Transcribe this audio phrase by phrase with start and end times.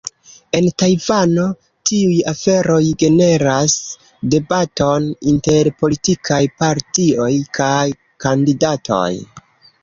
[0.59, 1.43] En Tajvano,
[1.89, 3.75] tiuj aferoj generas
[4.35, 7.29] debaton inter politikaj partioj
[7.61, 7.85] kaj
[8.27, 9.13] kandidatoj.